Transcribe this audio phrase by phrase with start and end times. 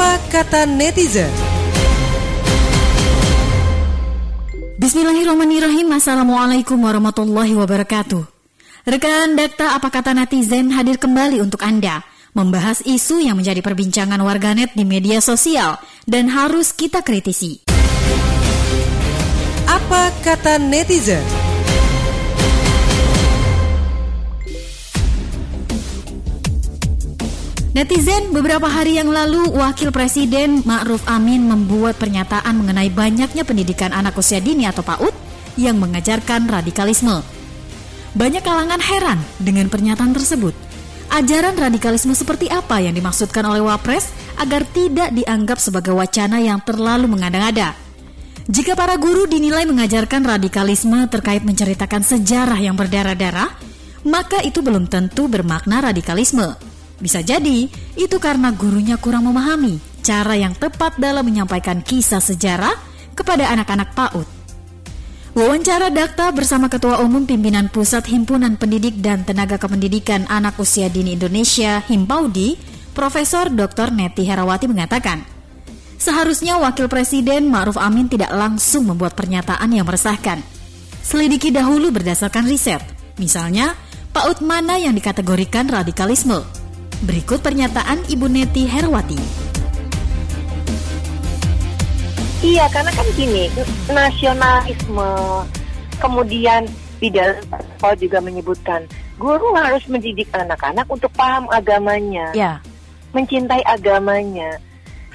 [0.00, 1.28] Apa kata netizen?
[4.80, 8.24] Bismillahirrahmanirrahim Assalamualaikum warahmatullahi wabarakatuh
[8.88, 12.00] Rekan Dakta Apa Kata Netizen hadir kembali untuk Anda
[12.32, 15.76] Membahas isu yang menjadi perbincangan warganet di media sosial
[16.08, 17.60] Dan harus kita kritisi
[19.68, 21.49] Apa kata netizen?
[27.70, 34.18] Netizen, beberapa hari yang lalu Wakil Presiden Ma'ruf Amin membuat pernyataan mengenai banyaknya pendidikan anak
[34.18, 35.14] usia dini atau PAUD
[35.54, 37.22] yang mengajarkan radikalisme.
[38.18, 40.50] Banyak kalangan heran dengan pernyataan tersebut.
[41.14, 44.10] Ajaran radikalisme seperti apa yang dimaksudkan oleh Wapres
[44.42, 47.78] agar tidak dianggap sebagai wacana yang terlalu mengada-ngada?
[48.50, 53.54] Jika para guru dinilai mengajarkan radikalisme terkait menceritakan sejarah yang berdarah-darah,
[54.10, 56.69] maka itu belum tentu bermakna radikalisme.
[57.00, 62.76] Bisa jadi itu karena gurunya kurang memahami cara yang tepat dalam menyampaikan kisah sejarah
[63.16, 64.28] kepada anak-anak PAUD.
[65.30, 71.14] Wawancara Dakta bersama Ketua Umum Pimpinan Pusat Himpunan Pendidik dan Tenaga Kependidikan Anak Usia Dini
[71.14, 72.58] Indonesia Himpaudi,
[72.90, 73.94] Profesor Dr.
[73.94, 75.22] Neti Herawati mengatakan,
[76.02, 80.42] seharusnya Wakil Presiden Ma'ruf Amin tidak langsung membuat pernyataan yang meresahkan.
[80.98, 82.82] Selidiki dahulu berdasarkan riset,
[83.14, 83.78] misalnya
[84.10, 86.42] PAUD mana yang dikategorikan radikalisme,
[87.00, 89.16] Berikut pernyataan Ibu Neti Herwati.
[92.44, 93.48] Iya, karena kan gini,
[93.88, 95.12] nasionalisme,
[95.96, 96.68] kemudian
[97.00, 97.40] di dalam
[97.96, 98.84] juga menyebutkan
[99.16, 102.60] guru harus mendidik anak-anak untuk paham agamanya, ya.
[103.16, 104.60] mencintai agamanya.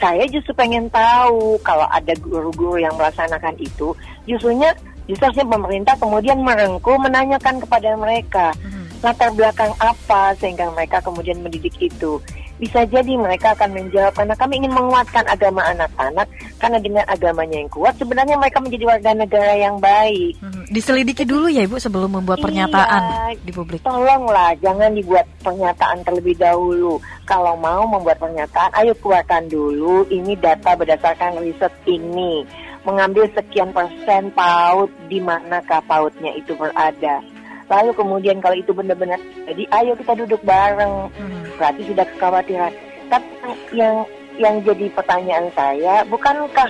[0.00, 3.92] Saya justru pengen tahu kalau ada guru-guru yang melaksanakan itu,
[4.24, 4.72] justrunya
[5.04, 8.56] justru pemerintah kemudian merengkuh menanyakan kepada mereka.
[8.64, 12.20] Hmm latar belakang apa sehingga mereka kemudian mendidik itu.
[12.56, 16.24] Bisa jadi mereka akan menjawab karena kami ingin menguatkan agama anak-anak
[16.56, 20.40] karena dengan agamanya yang kuat sebenarnya mereka menjadi warga negara yang baik.
[20.40, 23.84] Hmm, diselidiki dulu ya Ibu sebelum membuat pernyataan iya, di publik.
[23.84, 26.96] Tolonglah jangan dibuat pernyataan terlebih dahulu.
[27.28, 32.40] Kalau mau membuat pernyataan, ayo keluarkan dulu ini data berdasarkan riset ini
[32.88, 37.35] mengambil sekian persen paut di manakah pautnya itu berada
[37.66, 41.10] Lalu kemudian kalau itu benar-benar jadi ayo kita duduk bareng.
[41.10, 41.42] Hmm.
[41.58, 42.72] Berarti sudah kekhawatiran.
[43.10, 44.06] Tapi yang
[44.36, 46.68] yang jadi pertanyaan saya, bukankah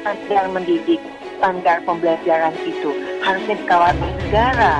[0.00, 1.00] standar mendidik,
[1.36, 2.90] standar pembelajaran itu
[3.20, 4.74] harusnya dikawal negara?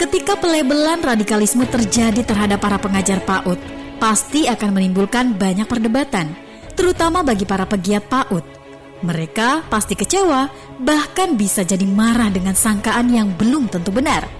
[0.00, 3.60] Ketika pelebelan radikalisme terjadi terhadap para pengajar PAUD,
[4.02, 6.34] pasti akan menimbulkan banyak perdebatan,
[6.74, 8.61] terutama bagi para pegiat PAUD
[9.02, 10.46] mereka pasti kecewa,
[10.78, 14.30] bahkan bisa jadi marah dengan sangkaan yang belum tentu benar.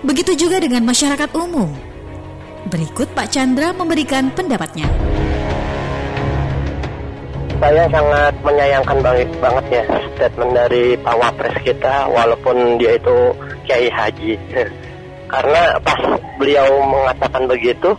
[0.00, 1.68] Begitu juga dengan masyarakat umum.
[2.72, 4.88] Berikut Pak Chandra memberikan pendapatnya.
[7.60, 9.84] Saya sangat menyayangkan banget, banget ya
[10.16, 13.36] statement dari Pak Wapres kita walaupun dia itu
[13.68, 14.32] Kiai Haji.
[15.32, 16.00] Karena pas
[16.40, 17.92] beliau mengatakan begitu,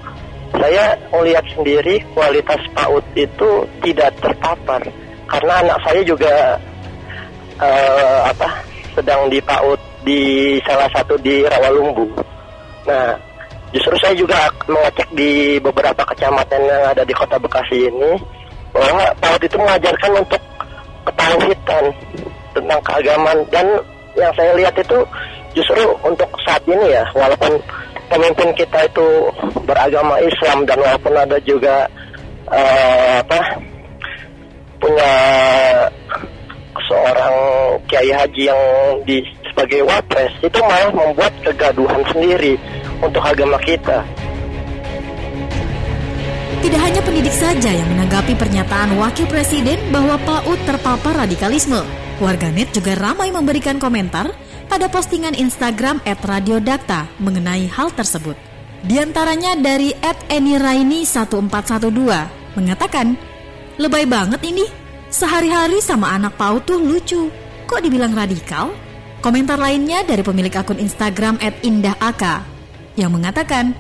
[0.58, 3.50] saya melihat sendiri kualitas PAUD itu
[3.86, 4.82] tidak terpapar
[5.32, 6.60] karena anak saya juga
[7.64, 8.50] uh, apa
[8.92, 12.04] sedang dipaut di salah satu di Rawalumbu.
[12.84, 13.16] Nah,
[13.72, 18.20] justru saya juga mengecek di beberapa kecamatan yang ada di kota Bekasi ini
[18.76, 20.42] bahwa PAUD itu mengajarkan untuk
[21.08, 21.86] ketauhidan
[22.52, 23.68] tentang keagamaan dan
[24.20, 25.00] yang saya lihat itu
[25.56, 27.56] justru untuk saat ini ya walaupun
[28.12, 29.08] pemimpin kita itu
[29.64, 31.88] beragama Islam dan walaupun ada juga
[32.52, 33.40] uh, apa
[34.82, 35.14] punya
[36.90, 37.36] seorang
[37.86, 38.62] kiai haji yang
[39.06, 42.58] di sebagai wapres itu malah membuat kegaduhan sendiri
[43.00, 44.02] untuk agama kita.
[46.62, 51.82] Tidak hanya pendidik saja yang menanggapi pernyataan Wakil Presiden bahwa PAUD terpapar radikalisme.
[52.22, 54.30] Warganet juga ramai memberikan komentar
[54.70, 58.38] pada postingan Instagram @radiodakta mengenai hal tersebut.
[58.86, 59.90] Di antaranya dari
[60.30, 63.18] @eniraini1412 mengatakan
[63.80, 64.68] Lebay banget ini.
[65.12, 67.28] Sehari-hari sama anak PAUD tuh lucu.
[67.68, 68.72] Kok dibilang radikal?
[69.22, 72.42] Komentar lainnya dari pemilik akun Instagram @indahaka
[72.98, 73.76] yang mengatakan,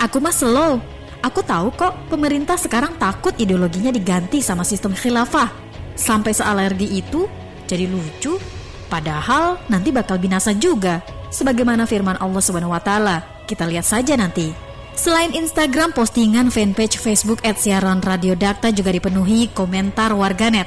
[0.00, 0.80] "Aku mah slow.
[1.20, 5.50] Aku tahu kok pemerintah sekarang takut ideologinya diganti sama sistem khilafah.
[5.98, 7.26] Sampai sealergi itu
[7.66, 8.38] jadi lucu,
[8.86, 11.02] padahal nanti bakal binasa juga.
[11.28, 13.44] Sebagaimana firman Allah Subhanahu wa taala.
[13.44, 14.67] Kita lihat saja nanti."
[14.98, 20.66] Selain Instagram, postingan fanpage Facebook at siaran Radio Dakta juga dipenuhi komentar warganet.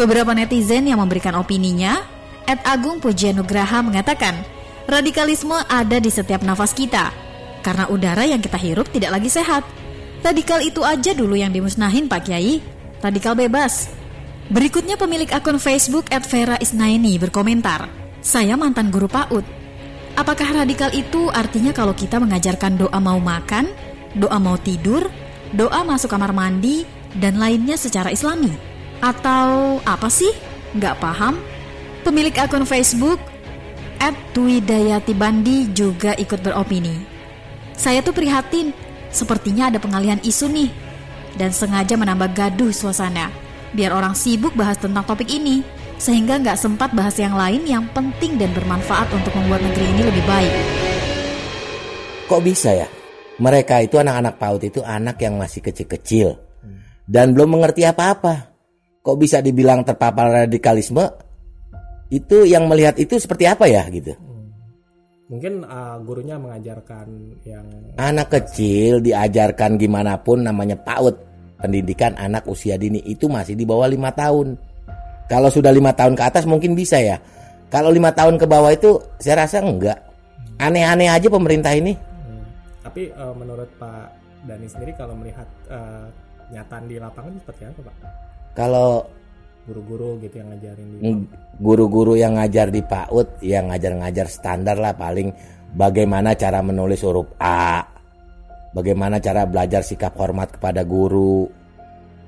[0.00, 2.00] Beberapa netizen yang memberikan opininya,
[2.48, 4.40] at Agung Pujianugraha mengatakan,
[4.88, 7.12] radikalisme ada di setiap nafas kita,
[7.60, 9.68] karena udara yang kita hirup tidak lagi sehat.
[10.24, 12.64] Radikal itu aja dulu yang dimusnahin Pak Kiai.
[13.04, 13.92] Radikal bebas.
[14.48, 17.84] Berikutnya pemilik akun Facebook Vera Isnaini berkomentar,
[18.24, 19.57] Saya mantan guru PAUD.
[20.18, 23.70] Apakah radikal itu artinya kalau kita mengajarkan doa mau makan,
[24.18, 25.06] doa mau tidur,
[25.54, 26.82] doa masuk kamar mandi,
[27.22, 28.50] dan lainnya secara islami?
[28.98, 30.34] Atau apa sih?
[30.74, 31.38] Nggak paham?
[32.02, 33.22] Pemilik akun Facebook
[34.02, 34.18] At
[35.14, 36.98] Bandi juga ikut beropini.
[37.78, 38.74] Saya tuh prihatin,
[39.14, 40.70] sepertinya ada pengalihan isu nih,
[41.38, 43.30] dan sengaja menambah gaduh suasana
[43.70, 45.62] biar orang sibuk bahas tentang topik ini,
[45.98, 50.24] sehingga nggak sempat bahas yang lain yang penting dan bermanfaat untuk membuat negeri ini lebih
[50.24, 50.54] baik.
[52.30, 52.88] Kok bisa ya?
[53.38, 56.48] Mereka itu anak-anak PAUD itu anak yang masih kecil-kecil
[57.08, 58.52] dan belum mengerti apa-apa.
[59.00, 61.08] Kok bisa dibilang terpapar radikalisme?
[62.12, 64.12] Itu yang melihat itu seperti apa ya gitu?
[65.28, 67.08] Mungkin uh, gurunya mengajarkan
[67.44, 67.68] yang
[68.00, 71.16] Anak kecil diajarkan gimana pun namanya PAUD
[71.60, 74.56] pendidikan anak usia dini itu masih di bawah lima tahun.
[75.28, 77.20] Kalau sudah lima tahun ke atas mungkin bisa ya.
[77.68, 80.00] Kalau lima tahun ke bawah itu saya rasa enggak.
[80.56, 81.92] Aneh-aneh aja pemerintah ini.
[81.94, 82.44] Hmm.
[82.80, 84.08] Tapi uh, menurut Pak
[84.48, 86.08] Dani sendiri kalau melihat uh,
[86.48, 87.96] nyataan di lapangan seperti apa Pak?
[88.56, 89.04] Kalau
[89.68, 91.00] guru-guru gitu yang ngajarin di
[91.60, 95.28] guru-guru yang ngajar di PAUD yang ngajar-ngajar standar lah paling
[95.76, 97.84] bagaimana cara menulis huruf A,
[98.72, 101.44] bagaimana cara belajar sikap hormat kepada guru,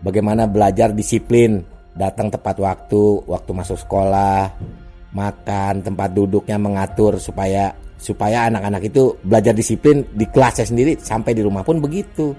[0.05, 1.65] bagaimana belajar disiplin,
[1.95, 4.55] datang tepat waktu, waktu masuk sekolah,
[5.11, 11.43] makan, tempat duduknya mengatur supaya supaya anak-anak itu belajar disiplin di kelasnya sendiri sampai di
[11.45, 12.33] rumah pun begitu.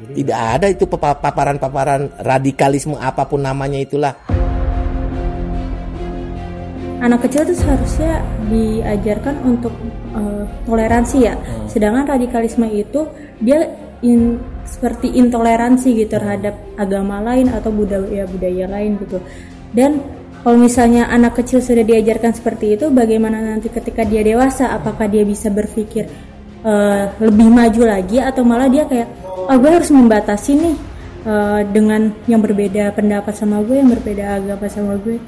[0.00, 4.16] Tidak ada itu paparan-paparan radikalisme apa pun namanya itulah.
[7.00, 8.20] Anak kecil itu seharusnya
[8.52, 9.72] diajarkan untuk
[10.12, 11.32] uh, toleransi ya.
[11.64, 13.08] Sedangkan radikalisme itu
[13.40, 13.64] dia
[14.00, 19.20] in, seperti intoleransi gitu terhadap agama lain atau budaya budaya lain gitu.
[19.70, 20.00] Dan
[20.40, 25.20] kalau misalnya anak kecil sudah diajarkan seperti itu, bagaimana nanti ketika dia dewasa, apakah dia
[25.20, 26.08] bisa berpikir
[26.64, 30.76] uh, lebih maju lagi atau malah dia kayak, oh gue harus membatasi nih
[31.28, 35.20] uh, dengan yang berbeda pendapat sama gue, yang berbeda agama sama gue.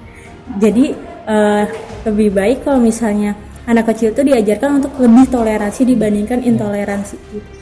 [0.57, 0.97] Jadi
[1.29, 1.65] uh,
[2.09, 3.37] lebih baik kalau misalnya
[3.69, 7.17] anak kecil itu diajarkan untuk lebih toleransi dibandingkan intoleransi.
[7.21, 7.62] Gitu.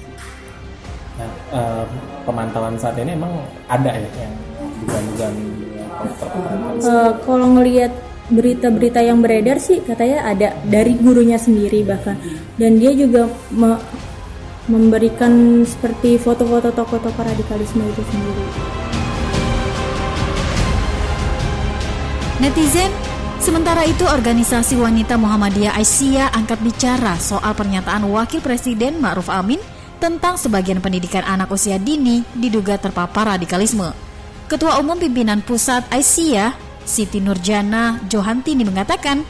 [1.50, 1.82] Uh,
[2.22, 4.34] pemantauan saat ini emang ada ya yang
[4.86, 5.34] dugaan-dugaan
[6.86, 7.90] uh, kalau ngelihat
[8.30, 12.14] berita-berita yang beredar sih katanya ada dari gurunya sendiri bahkan
[12.54, 13.82] dan dia juga me
[14.70, 18.44] memberikan seperti foto-foto tokoh-tokoh radikalisme itu sendiri.
[22.38, 22.88] Netizen,
[23.42, 29.58] sementara itu organisasi wanita Muhammadiyah Aisyah angkat bicara soal pernyataan Wakil Presiden Ma'ruf Amin
[30.00, 33.92] tentang sebagian pendidikan anak usia dini diduga terpapar radikalisme.
[34.48, 39.22] Ketua Umum Pimpinan Pusat Aisyah, Siti Nurjana Johantini mengatakan,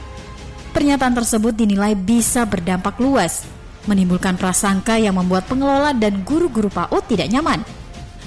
[0.73, 3.45] pernyataan tersebut dinilai bisa berdampak luas,
[3.85, 7.61] menimbulkan prasangka yang membuat pengelola dan guru-guru PAUD tidak nyaman.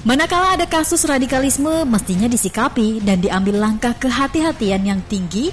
[0.03, 5.49] Manakala ada kasus radikalisme, mestinya disikapi dan diambil langkah kehati-hatian yang tinggi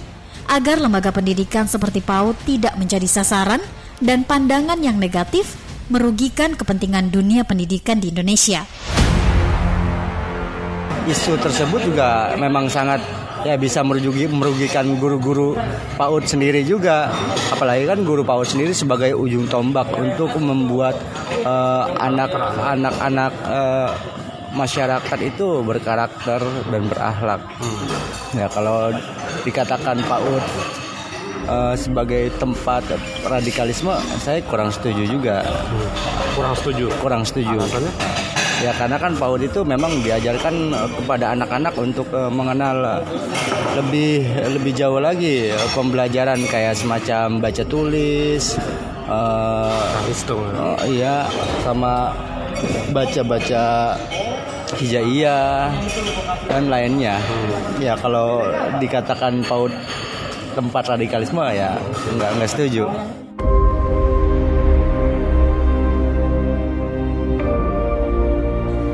[0.51, 3.63] agar lembaga pendidikan seperti PAUD tidak menjadi sasaran
[4.03, 5.55] dan pandangan yang negatif
[5.91, 8.63] merugikan kepentingan dunia pendidikan di Indonesia.
[11.11, 13.03] Isu tersebut juga memang sangat
[13.43, 15.59] ya bisa merugi, merugikan guru-guru
[15.99, 17.11] PAUD sendiri juga.
[17.51, 20.95] Apalagi kan guru PAUD sendiri sebagai ujung tombak untuk membuat
[21.99, 23.91] anak-anak uh, anak uh,
[24.55, 28.35] masyarakat itu berkarakter dan berakhlak hmm.
[28.35, 28.91] ya kalau
[29.47, 30.45] dikatakan PAUD
[31.51, 32.87] uh, sebagai tempat
[33.27, 33.93] radikalisme
[34.23, 35.43] saya kurang setuju juga.
[36.39, 36.87] Kurang setuju?
[37.03, 37.59] Kurang setuju.
[37.59, 37.93] Alasannya?
[38.61, 43.01] ya karena kan PAUD itu memang diajarkan eh, kepada anak-anak untuk uh, mengenal
[43.81, 48.61] lebih lebih jauh lagi pembelajaran kayak semacam baca tulis
[49.09, 51.25] uh, uh, iya
[51.65, 52.13] sama
[52.93, 53.97] baca-baca
[54.77, 55.73] hijaiyah
[56.47, 57.17] dan lainnya.
[57.19, 57.83] Hmm.
[57.83, 58.45] ya kalau
[58.79, 59.73] dikatakan PAUD
[60.61, 61.81] tempat radikalisme ya
[62.17, 62.85] nggak nggak setuju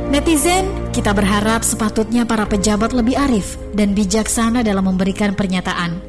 [0.06, 0.64] Netizen,
[0.96, 6.00] kita berharap sepatutnya para pejabat lebih arif dan bijaksana dalam memberikan pernyataan.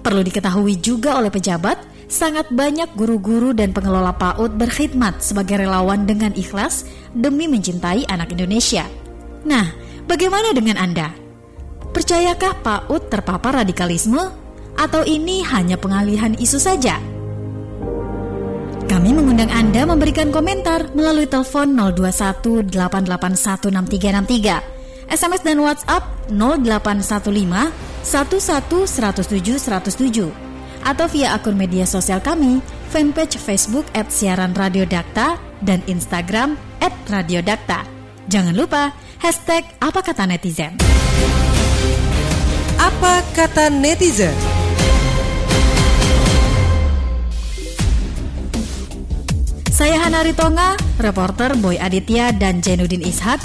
[0.00, 1.76] Perlu diketahui juga oleh pejabat,
[2.08, 8.88] sangat banyak guru-guru dan pengelola PAUD berkhidmat sebagai relawan dengan ikhlas demi mencintai anak Indonesia.
[9.44, 9.68] Nah,
[10.08, 11.12] bagaimana dengan Anda?
[11.92, 14.41] Percayakah PAUD terpapar radikalisme?
[14.76, 16.98] Atau ini hanya pengalihan isu saja?
[18.92, 27.72] Kami mengundang Anda memberikan komentar melalui telepon 021 8816363, SMS dan WhatsApp 0815
[28.04, 30.52] 11 107 107
[30.82, 32.58] atau via akun media sosial kami,
[32.90, 37.86] fanpage Facebook at siaran Radio Dakta dan Instagram at Radio Dakta.
[38.26, 38.90] Jangan lupa
[39.22, 40.74] hashtag apa kata netizen.
[42.82, 44.34] Apa kata netizen?
[49.72, 53.40] Saya Hana Ritonga, reporter Boy Aditya dan Jenudin Ishak,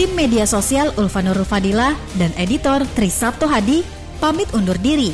[0.00, 3.84] tim media sosial Ulfanur Fadila dan editor Trisabto Hadi
[4.16, 5.12] pamit undur diri.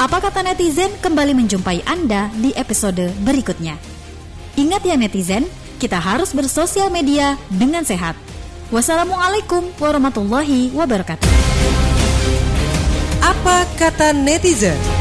[0.00, 3.76] Apa kata netizen kembali menjumpai Anda di episode berikutnya.
[4.56, 5.44] Ingat ya netizen,
[5.76, 8.16] kita harus bersosial media dengan sehat.
[8.72, 11.28] Wassalamualaikum warahmatullahi wabarakatuh.
[13.20, 14.99] Apa kata netizen?